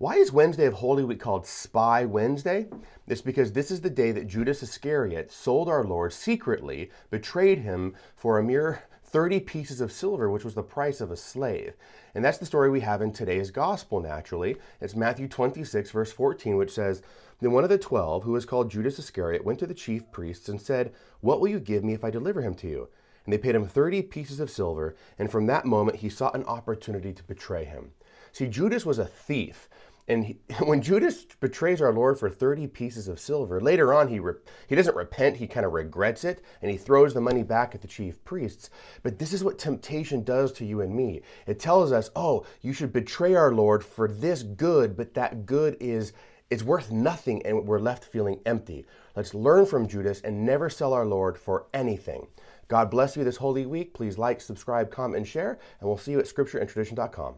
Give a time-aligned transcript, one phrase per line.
[0.00, 2.68] Why is Wednesday of Holy Week called Spy Wednesday?
[3.08, 7.96] It's because this is the day that Judas Iscariot sold our Lord secretly, betrayed him
[8.14, 11.74] for a mere 30 pieces of silver, which was the price of a slave.
[12.14, 14.54] And that's the story we have in today's gospel, naturally.
[14.80, 17.02] It's Matthew 26, verse 14, which says,
[17.40, 20.48] Then one of the twelve, who was called Judas Iscariot, went to the chief priests
[20.48, 22.88] and said, What will you give me if I deliver him to you?
[23.24, 26.44] And they paid him 30 pieces of silver, and from that moment he sought an
[26.44, 27.90] opportunity to betray him.
[28.32, 29.68] See, Judas was a thief.
[30.08, 34.18] And he, when Judas betrays our Lord for 30 pieces of silver, later on he,
[34.18, 34.34] re,
[34.66, 37.82] he doesn't repent, he kind of regrets it, and he throws the money back at
[37.82, 38.70] the chief priests.
[39.02, 41.20] But this is what temptation does to you and me.
[41.46, 45.76] It tells us, oh, you should betray our Lord for this good, but that good
[45.78, 46.12] is
[46.50, 48.86] it's worth nothing and we're left feeling empty.
[49.14, 52.26] Let's learn from Judas and never sell our Lord for anything.
[52.68, 53.92] God bless you this holy week.
[53.92, 57.34] Please like, subscribe, comment, and share, and we'll see you at scriptureandtradition.com.